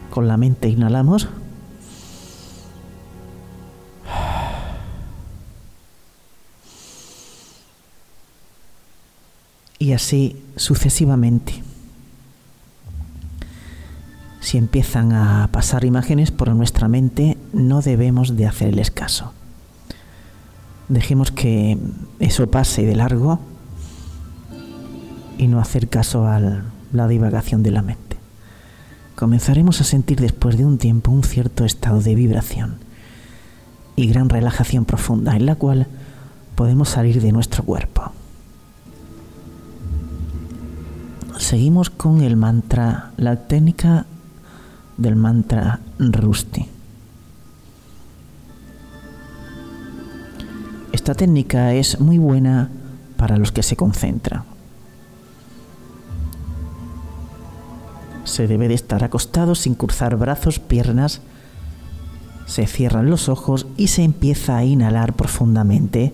[0.09, 1.29] Con la mente inhalamos.
[9.77, 11.68] Y así sucesivamente.
[14.49, 19.31] Si empiezan a pasar imágenes por nuestra mente, no debemos de hacerles caso.
[20.88, 21.77] Dejemos que
[22.17, 23.39] eso pase de largo
[25.38, 28.17] y no hacer caso a la divagación de la mente.
[29.15, 32.79] Comenzaremos a sentir después de un tiempo un cierto estado de vibración
[33.95, 35.85] y gran relajación profunda en la cual
[36.55, 38.13] podemos salir de nuestro cuerpo.
[41.38, 44.07] Seguimos con el mantra, la técnica
[44.99, 46.67] del mantra Rusti.
[50.91, 52.69] Esta técnica es muy buena
[53.17, 54.43] para los que se concentran.
[58.25, 61.21] Se debe de estar acostado sin cruzar brazos, piernas.
[62.45, 66.13] Se cierran los ojos y se empieza a inhalar profundamente.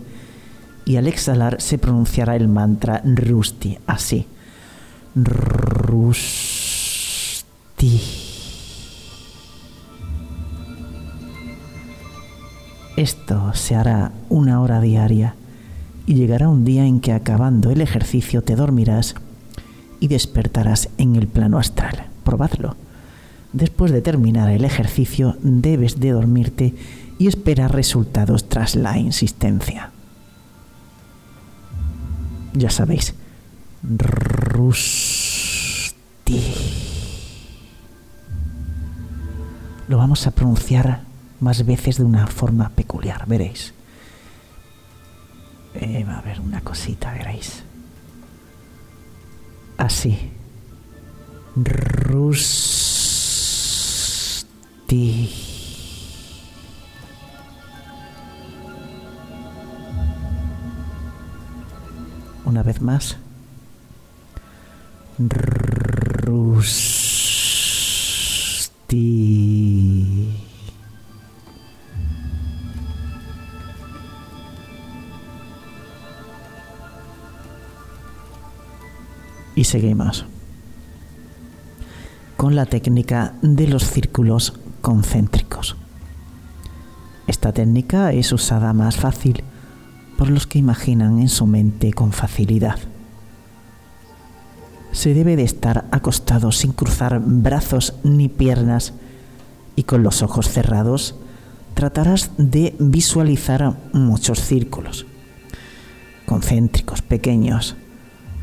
[0.86, 4.28] Y al exhalar se pronunciará el mantra Rusti, así.
[5.16, 6.36] Rusti.
[12.98, 15.36] Esto se hará una hora diaria
[16.06, 19.16] y llegará un día en que acabando el ejercicio te dormirás
[20.00, 22.08] y despertarás en el plano astral.
[22.24, 22.76] Probadlo.
[23.52, 26.74] Después de terminar el ejercicio debes de dormirte
[27.18, 29.92] y esperar resultados tras la insistencia.
[32.54, 33.14] Ya sabéis,
[33.84, 35.16] Rusti.
[39.88, 41.05] Lo vamos a pronunciar
[41.40, 43.74] más veces de una forma peculiar, veréis.
[45.74, 47.64] Eh, va a haber una cosita, veréis.
[49.78, 50.32] Así.
[51.56, 52.56] Rusti.
[62.46, 63.18] Una vez más.
[65.18, 66.96] Rusti.
[79.56, 80.26] Y seguimos
[82.38, 85.78] con la técnica de los círculos concéntricos.
[87.28, 89.44] Esta técnica es usada más fácil
[90.18, 92.78] por los que imaginan en su mente con facilidad.
[94.92, 98.94] Se debe de estar acostado sin cruzar brazos ni piernas
[99.76, 101.16] y con los ojos cerrados
[101.74, 105.06] tratarás de visualizar muchos círculos
[106.26, 107.76] concéntricos pequeños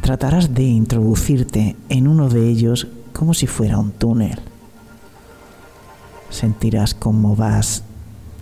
[0.03, 4.41] tratarás de introducirte en uno de ellos como si fuera un túnel.
[6.29, 7.85] Sentirás cómo vas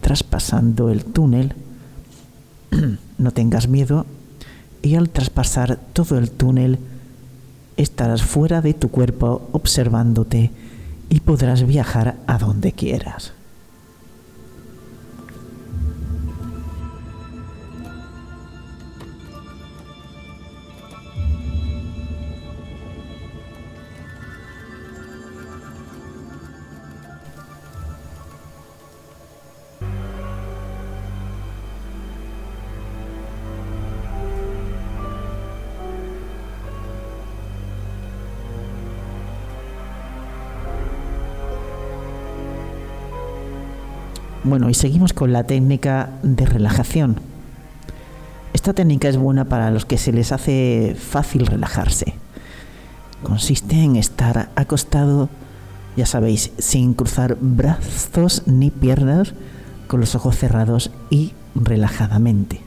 [0.01, 1.55] traspasando el túnel.
[3.19, 4.07] no tengas miedo
[4.83, 6.79] y al traspasar todo el túnel
[7.77, 10.51] estarás fuera de tu cuerpo observándote
[11.11, 13.35] y podrás viajar a donde quieras.
[44.51, 47.21] Bueno, y seguimos con la técnica de relajación.
[48.53, 52.15] Esta técnica es buena para los que se les hace fácil relajarse.
[53.23, 55.29] Consiste en estar acostado,
[55.97, 59.35] ya sabéis, sin cruzar brazos ni piernas,
[59.87, 62.61] con los ojos cerrados y relajadamente.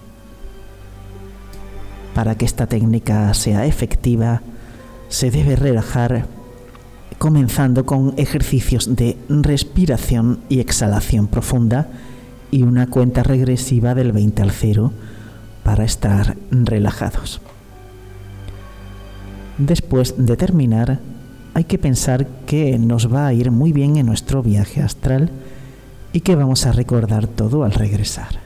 [2.16, 4.42] Para que esta técnica sea efectiva,
[5.10, 6.28] se debe relajar
[7.24, 11.88] comenzando con ejercicios de respiración y exhalación profunda
[12.52, 14.92] y una cuenta regresiva del 20 al 0
[15.64, 17.40] para estar relajados.
[19.58, 21.00] Después de terminar,
[21.54, 25.32] hay que pensar que nos va a ir muy bien en nuestro viaje astral
[26.12, 28.42] y que vamos a recordar todo al regresar.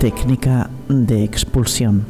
[0.00, 2.04] Técnica de expulsión.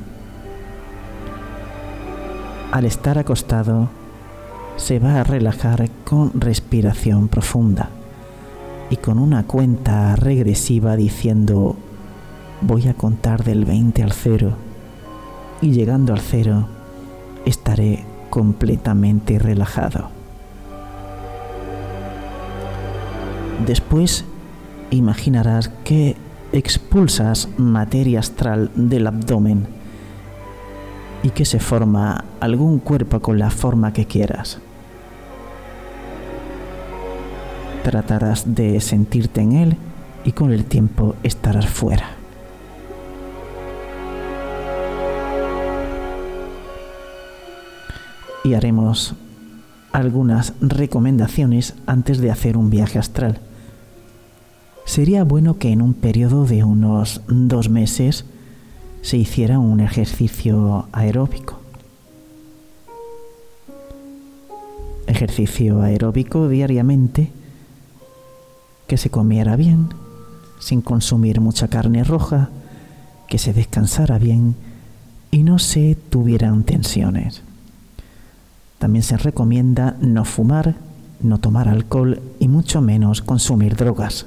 [2.73, 3.89] Al estar acostado,
[4.77, 7.91] se va a relajar con respiración profunda
[8.91, 11.77] y con una cuenta regresiva diciendo
[12.61, 14.57] voy a contar del 20 al 0
[15.61, 16.67] y llegando al 0
[17.45, 20.11] estaré completamente relajado.
[23.65, 24.25] Después
[24.91, 26.17] imaginarás que
[26.55, 29.67] expulsas materia astral del abdomen
[31.25, 34.61] y que se forma algún cuerpo con la forma que quieras.
[37.83, 39.77] Tratarás de sentirte en él
[40.25, 42.11] y con el tiempo estarás fuera.
[48.45, 49.15] Y haremos
[49.91, 53.41] algunas recomendaciones antes de hacer un viaje astral
[54.85, 58.25] sería bueno que en un periodo de unos dos meses
[59.03, 61.61] se hiciera un ejercicio aeróbico.
[65.07, 67.31] Ejercicio aeróbico diariamente,
[68.87, 69.89] que se comiera bien,
[70.59, 72.49] sin consumir mucha carne roja,
[73.29, 74.55] que se descansara bien
[75.31, 77.43] y no se tuvieran tensiones.
[78.79, 80.77] También se recomienda no fumar,
[81.21, 84.27] no tomar alcohol y mucho menos consumir drogas.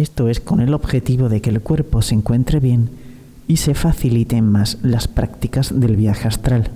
[0.00, 2.88] Esto es con el objetivo de que el cuerpo se encuentre bien
[3.46, 6.70] y se faciliten más las prácticas del viaje astral.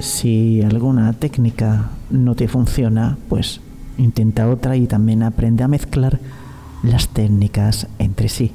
[0.00, 3.60] Si alguna técnica no te funciona, pues
[3.98, 6.20] intenta otra y también aprende a mezclar
[6.82, 8.52] las técnicas entre sí.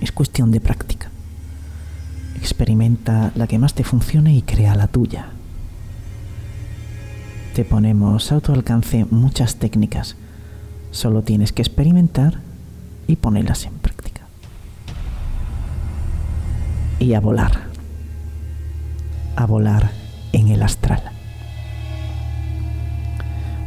[0.00, 1.10] Es cuestión de práctica.
[2.36, 5.26] Experimenta la que más te funcione y crea la tuya.
[7.54, 10.16] Te ponemos a tu alcance muchas técnicas.
[10.90, 12.40] Solo tienes que experimentar
[13.06, 14.22] y ponerlas en práctica.
[16.98, 17.68] Y a volar.
[19.36, 19.90] A volar
[20.32, 21.02] en el astral.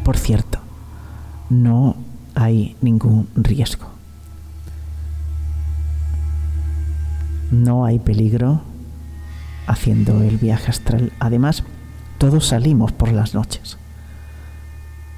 [0.03, 0.59] Por cierto,
[1.49, 1.95] no
[2.35, 3.92] hay ningún riesgo.
[7.53, 8.61] No hay peligro
[9.67, 11.13] haciendo el viaje astral.
[11.19, 11.63] Además,
[12.17, 13.77] todos salimos por las noches.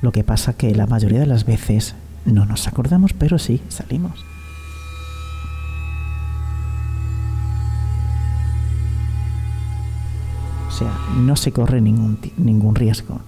[0.01, 4.23] Lo que pasa que la mayoría de las veces no nos acordamos, pero sí salimos.
[10.67, 13.21] O sea, no se corre ningún, ningún riesgo,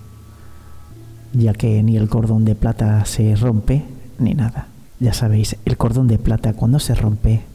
[1.31, 3.85] ya que ni el cordón de plata se rompe,
[4.19, 4.67] ni nada.
[4.99, 7.45] Ya sabéis, el cordón de plata cuando se rompe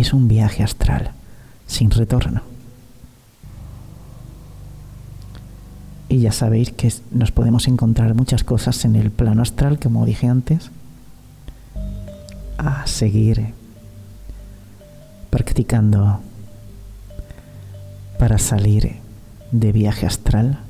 [0.00, 1.12] es un viaje astral
[1.66, 2.42] sin retorno.
[6.08, 10.28] Y ya sabéis que nos podemos encontrar muchas cosas en el plano astral, como dije
[10.28, 10.70] antes,
[12.58, 13.54] a seguir
[15.30, 16.20] practicando
[18.18, 18.96] para salir
[19.50, 20.60] de viaje astral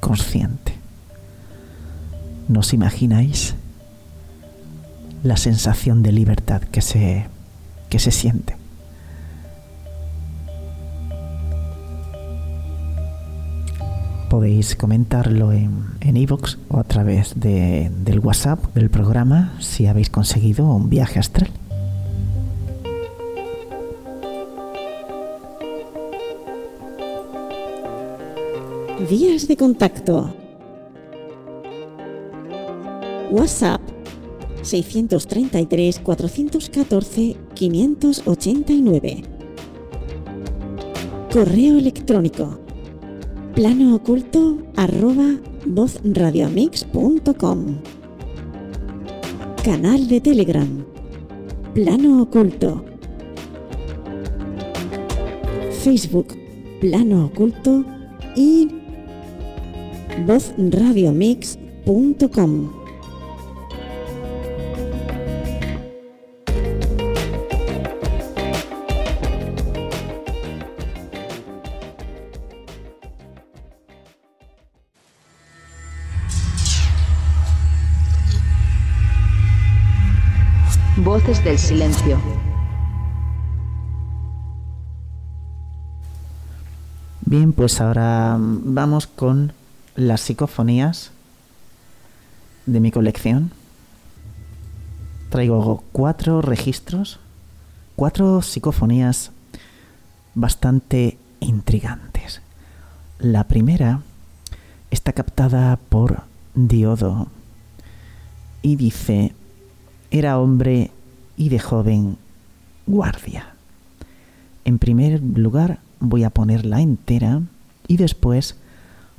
[0.00, 0.74] consciente.
[2.48, 3.54] ¿Nos imagináis
[5.22, 7.26] la sensación de libertad que se
[7.92, 8.56] que se siente.
[14.30, 16.16] Podéis comentarlo en en
[16.70, 21.50] o a través de, del WhatsApp del programa si habéis conseguido un viaje astral.
[29.10, 30.34] Vías de contacto.
[33.30, 33.91] WhatsApp
[34.62, 39.22] 633 414 589.
[41.32, 42.58] Correo electrónico.
[43.54, 47.76] plano oculto arroba vozradiomix.com
[49.64, 50.84] Canal de Telegram.
[51.72, 52.84] Plano Oculto.
[55.84, 56.36] Facebook.
[56.80, 57.84] Plano Oculto
[58.34, 58.68] y
[60.26, 62.81] vozradiomix.com
[81.44, 82.20] Del silencio.
[87.26, 89.52] Bien, pues ahora vamos con
[89.96, 91.10] las psicofonías
[92.66, 93.50] de mi colección.
[95.30, 97.18] Traigo cuatro registros,
[97.96, 99.32] cuatro psicofonías
[100.34, 102.40] bastante intrigantes.
[103.18, 104.02] La primera
[104.92, 106.22] está captada por
[106.54, 107.26] Diodo
[108.62, 109.34] y dice,
[110.12, 110.92] era hombre
[111.36, 112.16] y de joven
[112.86, 113.54] guardia.
[114.64, 117.42] En primer lugar voy a ponerla entera
[117.88, 118.56] y después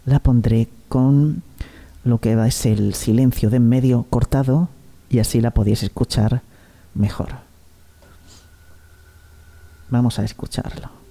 [0.05, 1.43] la pondré con
[2.03, 4.69] lo que ser el silencio de en medio cortado
[5.09, 6.41] y así la podéis escuchar
[6.93, 7.29] mejor.
[9.89, 11.02] Vamos a escucharlo.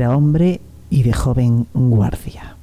[0.00, 2.56] Era hombre y de joven guardia.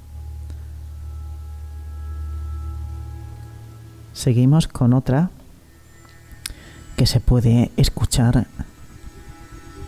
[4.12, 5.30] Seguimos con otra
[6.96, 8.48] que se puede escuchar.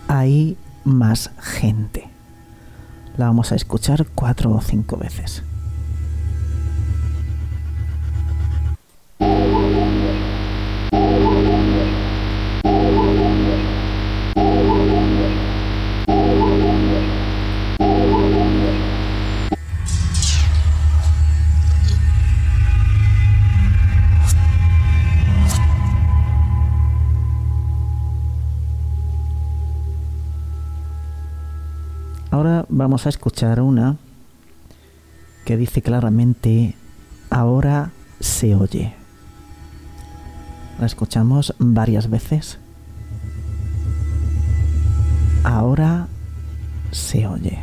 [0.08, 2.08] Hay más gente.
[3.18, 5.42] La vamos a escuchar cuatro o cinco veces.
[32.70, 33.98] Vamos a escuchar una
[35.46, 36.76] que dice claramente,
[37.30, 38.94] ahora se oye.
[40.80, 42.60] La escuchamos varias veces.
[45.44, 46.08] Ahora
[46.92, 47.60] se oye.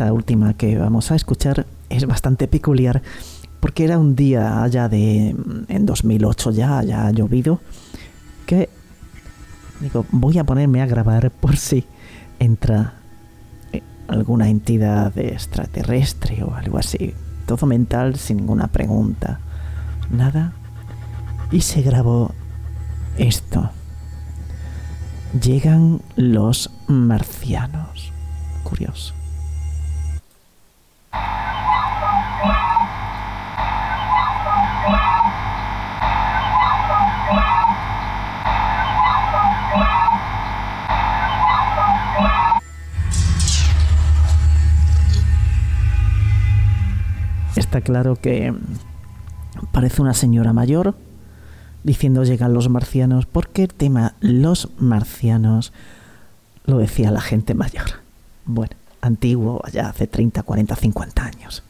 [0.00, 3.02] Esta última que vamos a escuchar es bastante peculiar
[3.60, 5.36] porque era un día allá de
[5.68, 7.60] en 2008 ya ya ha llovido
[8.46, 8.70] que
[9.80, 11.84] digo voy a ponerme a grabar por si
[12.38, 12.94] entra
[13.74, 17.12] eh, alguna entidad extraterrestre o algo así.
[17.44, 19.38] Todo mental sin ninguna pregunta
[20.10, 20.54] nada.
[21.50, 22.32] Y se grabó
[23.18, 23.68] esto.
[25.42, 28.14] Llegan los marcianos.
[28.62, 29.19] Curioso
[47.56, 48.54] Está claro que
[49.70, 50.94] parece una señora mayor
[51.84, 55.72] diciendo llegan los marcianos, porque el tema los marcianos
[56.64, 57.86] lo decía la gente mayor.
[58.44, 61.62] Bueno, antiguo, allá hace 30, 40, 50 años.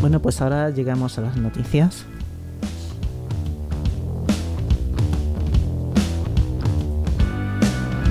[0.00, 2.04] Bueno, pues ahora llegamos a las noticias.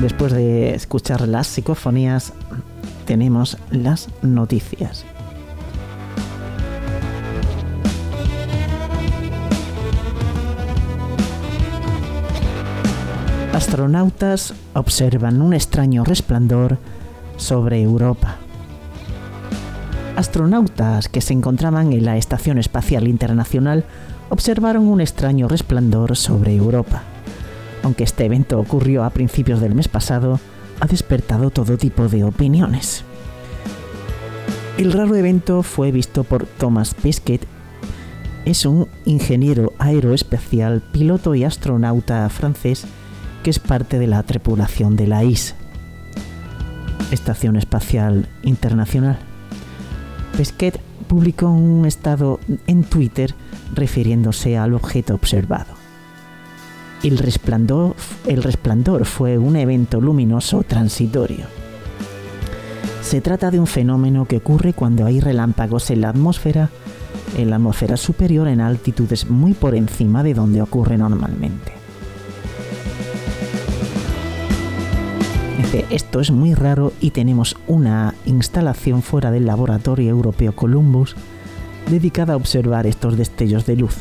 [0.02, 2.34] Después de escuchar las psicofonías,
[3.06, 5.06] tenemos las noticias.
[13.72, 16.78] Astronautas observan un extraño resplandor
[17.38, 18.36] sobre Europa.
[20.18, 23.86] Astronautas que se encontraban en la Estación Espacial Internacional
[24.30, 27.04] observaron un extraño resplandor sobre Europa.
[27.82, 30.42] Aunque este evento ocurrió a principios del mes pasado,
[30.82, 33.06] ha despertado todo tipo de opiniones.
[34.78, 37.48] El raro evento fue visto por Thomas Pesquet.
[38.44, 42.86] Es un ingeniero aeroespacial, piloto y astronauta francés
[43.44, 45.56] que es parte de la tripulación de la IS,
[47.12, 49.20] Estación Espacial Internacional.
[50.38, 53.36] Pesquet publicó un estado en Twitter
[53.74, 55.74] refiriéndose al objeto observado.
[57.04, 57.96] El resplandor,
[58.28, 61.46] el resplandor fue un evento luminoso transitorio.
[63.02, 66.70] Se trata de un fenómeno que ocurre cuando hay relámpagos en la atmósfera,
[67.38, 71.81] en la atmósfera superior en altitudes muy por encima de donde ocurre normalmente.
[75.92, 81.16] Esto es muy raro y tenemos una instalación fuera del laboratorio europeo Columbus
[81.90, 83.96] dedicada a observar estos destellos de luz.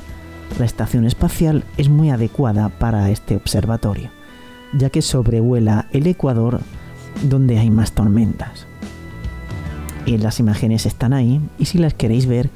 [0.58, 4.10] La estación espacial es muy adecuada para este observatorio,
[4.72, 6.60] ya que sobrevuela el Ecuador
[7.22, 8.66] donde hay más tormentas.
[10.06, 12.50] Y las imágenes están ahí y si las queréis ver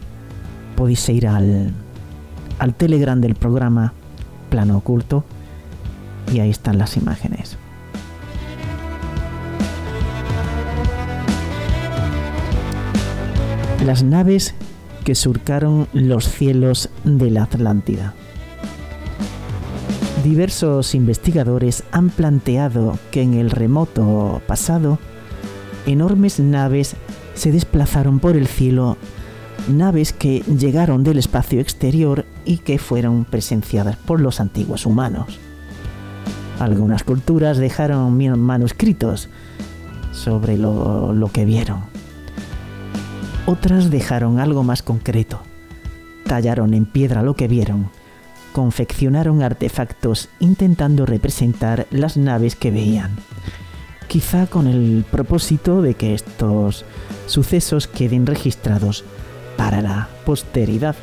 [0.76, 1.74] podéis ir al
[2.76, 3.92] Telegram del programa
[4.50, 5.24] Plano Oculto
[6.32, 7.58] y ahí están las imágenes.
[13.84, 14.54] Las naves
[15.04, 18.14] que surcaron los cielos de la Atlántida.
[20.24, 24.98] Diversos investigadores han planteado que en el remoto pasado,
[25.84, 26.96] enormes naves
[27.34, 28.96] se desplazaron por el cielo,
[29.68, 35.38] naves que llegaron del espacio exterior y que fueron presenciadas por los antiguos humanos.
[36.58, 39.28] Algunas culturas dejaron manuscritos
[40.12, 41.93] sobre lo, lo que vieron
[43.46, 45.40] otras dejaron algo más concreto.
[46.26, 47.90] Tallaron en piedra lo que vieron.
[48.52, 53.10] Confeccionaron artefactos intentando representar las naves que veían.
[54.08, 56.84] Quizá con el propósito de que estos
[57.26, 59.04] sucesos queden registrados
[59.56, 60.94] para la posteridad.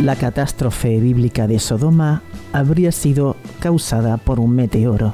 [0.00, 2.22] La catástrofe bíblica de Sodoma
[2.52, 5.12] habría sido causada por un meteoro.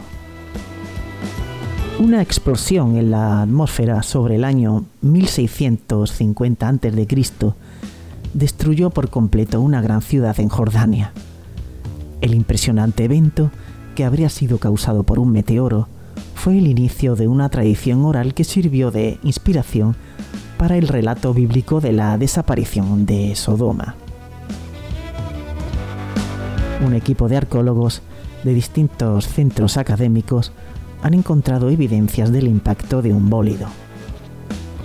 [1.98, 7.26] Una explosión en la atmósfera sobre el año 1650 a.C.
[8.34, 11.12] destruyó por completo una gran ciudad en Jordania.
[12.20, 13.50] El impresionante evento,
[13.94, 15.88] que habría sido causado por un meteoro,
[16.34, 19.96] fue el inicio de una tradición oral que sirvió de inspiración
[20.58, 23.96] para el relato bíblico de la desaparición de Sodoma
[26.84, 28.02] un equipo de arqueólogos
[28.44, 30.52] de distintos centros académicos
[31.02, 33.68] han encontrado evidencias del impacto de un bólido,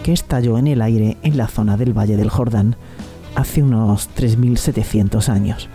[0.04, 2.76] que estalló en el aire en la zona del Valle del Jordán
[3.36, 5.70] hace unos 3.700 años.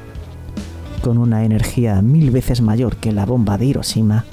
[1.02, 4.24] Con una energía mil veces mayor que la bomba de Hiroshima,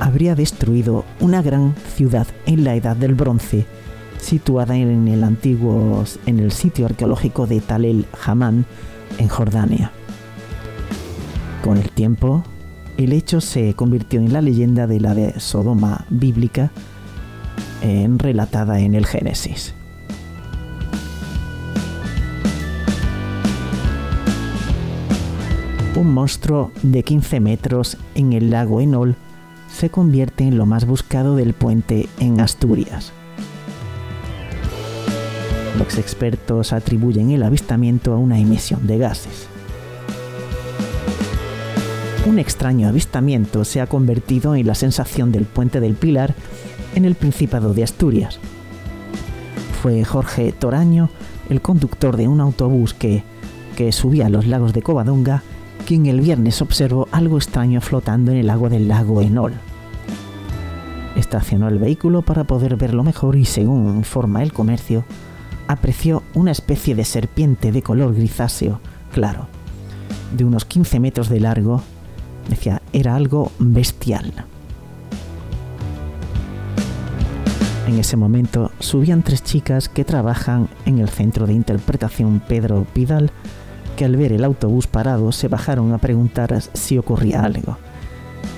[0.00, 3.66] habría destruido una gran ciudad en la Edad del Bronce,
[4.20, 8.64] situada en el antiguo en el sitio arqueológico de Tal el Hamán,
[9.18, 9.92] en Jordania.
[11.62, 12.44] Con el tiempo,
[12.96, 16.70] el hecho se convirtió en la leyenda de la de Sodoma bíblica
[18.18, 19.74] relatada en el Génesis.
[25.94, 29.16] Un monstruo de 15 metros en el lago Enol
[29.68, 33.12] se convierte en lo más buscado del puente en Asturias.
[35.78, 39.48] Los expertos atribuyen el avistamiento a una emisión de gases
[42.28, 46.34] un extraño avistamiento se ha convertido en la sensación del puente del Pilar
[46.94, 48.38] en el Principado de Asturias.
[49.80, 51.08] Fue Jorge Toraño,
[51.48, 53.24] el conductor de un autobús que,
[53.76, 55.42] que subía a los lagos de Covadonga,
[55.86, 59.54] quien el viernes observó algo extraño flotando en el agua del lago Enol.
[61.16, 65.04] Estacionó el vehículo para poder verlo mejor y según informa el comercio,
[65.66, 68.80] apreció una especie de serpiente de color grisáceo
[69.12, 69.46] claro,
[70.36, 71.82] de unos 15 metros de largo
[72.48, 74.32] Decía, era algo bestial.
[77.88, 83.30] En ese momento subían tres chicas que trabajan en el centro de interpretación Pedro Pidal,
[83.96, 87.78] que al ver el autobús parado se bajaron a preguntar si ocurría algo,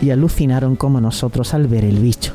[0.03, 2.33] y alucinaron como nosotros al ver el bicho.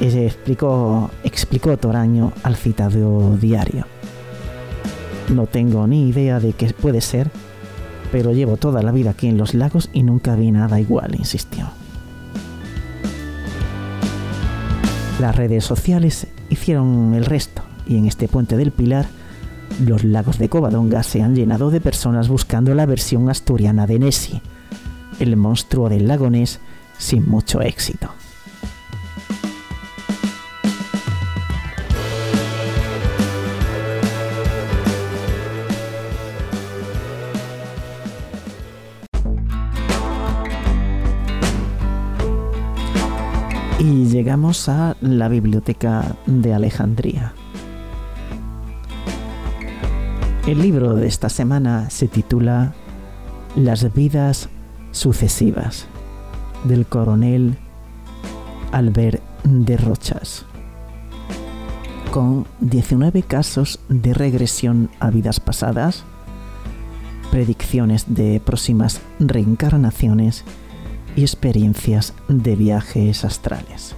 [0.00, 3.86] explicó, explicó Toraño al citado diario.
[5.32, 7.30] No tengo ni idea de qué puede ser,
[8.12, 11.68] pero llevo toda la vida aquí en los lagos y nunca vi nada igual, insistió.
[15.20, 19.06] Las redes sociales hicieron el resto y en este puente del Pilar
[19.80, 24.42] los lagos de Covadonga se han llenado de personas buscando la versión asturiana de Nessie,
[25.18, 26.60] el monstruo del lago Ness
[26.98, 28.10] sin mucho éxito.
[44.24, 47.34] Llegamos a la biblioteca de Alejandría.
[50.46, 52.72] El libro de esta semana se titula
[53.54, 54.48] Las vidas
[54.92, 55.84] sucesivas
[56.64, 57.58] del coronel
[58.72, 60.46] Albert de Rochas,
[62.10, 66.02] con 19 casos de regresión a vidas pasadas,
[67.30, 70.44] predicciones de próximas reencarnaciones
[71.14, 73.94] y experiencias de viajes astrales.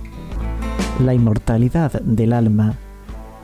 [1.00, 2.74] La inmortalidad del alma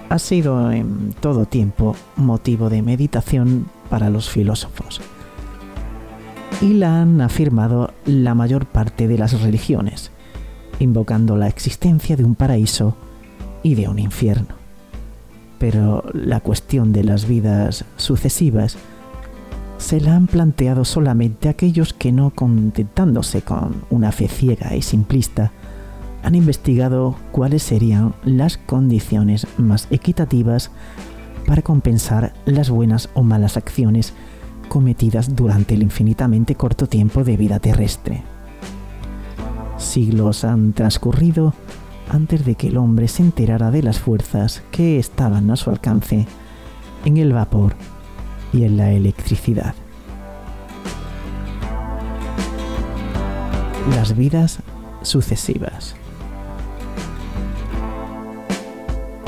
[0.09, 5.01] ha sido en todo tiempo motivo de meditación para los filósofos
[6.63, 10.13] y la han afirmado la mayor parte de las religiones,
[10.79, 12.97] invocando la existencia de un paraíso
[13.63, 14.55] y de un infierno.
[15.59, 18.77] Pero la cuestión de las vidas sucesivas
[19.79, 25.53] se la han planteado solamente aquellos que no contentándose con una fe ciega y simplista,
[26.23, 30.71] han investigado cuáles serían las condiciones más equitativas
[31.47, 34.15] para compensar las buenas o malas acciones
[34.69, 38.23] cometidas durante el infinitamente corto tiempo de vida terrestre.
[39.77, 41.55] Siglos han transcurrido
[42.09, 46.27] antes de que el hombre se enterara de las fuerzas que estaban a su alcance
[47.05, 47.75] en el vapor
[48.53, 49.75] y en la electricidad.
[53.91, 54.61] Las vidas
[55.03, 55.97] sucesivas.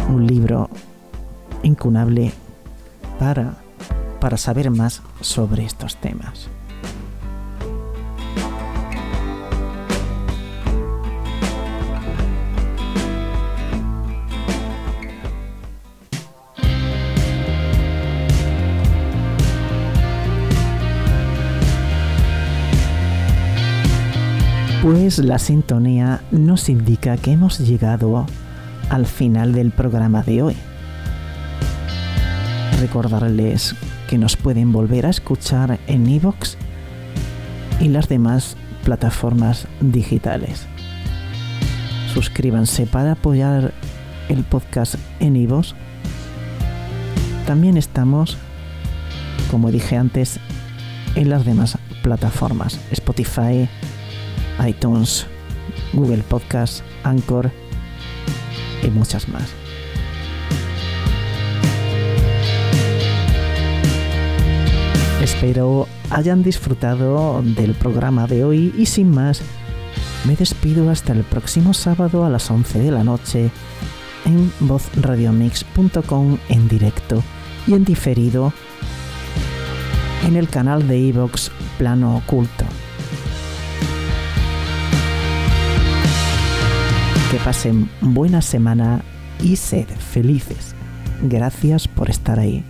[0.09, 0.69] Un libro
[1.63, 2.33] incunable
[3.19, 3.57] para,
[4.21, 6.49] para saber más sobre estos temas.
[24.85, 28.27] Pues la sintonía nos indica que hemos llegado
[28.95, 30.57] al final del programa de hoy.
[32.81, 33.75] Recordarles
[34.09, 36.55] que nos pueden volver a escuchar en iVoox
[37.81, 40.67] y las demás plataformas digitales.
[42.13, 43.73] Suscríbanse para apoyar
[44.29, 45.75] el podcast en iVoox.
[47.49, 48.39] También estamos,
[49.51, 50.39] como dije antes,
[51.17, 53.69] en las demás plataformas, Spotify,
[54.65, 55.27] iTunes,
[55.95, 57.51] Google Podcast, Anchor
[58.85, 59.51] y muchas más.
[65.23, 69.41] Espero hayan disfrutado del programa de hoy y sin más,
[70.27, 73.51] me despido hasta el próximo sábado a las 11 de la noche
[74.27, 77.23] en vozradiomix.com en directo
[77.67, 78.53] y en diferido
[80.27, 82.64] en el canal de iVox Plano Oculto.
[87.35, 89.03] Que pasen buena semana
[89.43, 90.77] y sed felices.
[91.21, 92.65] Gracias por estar ahí.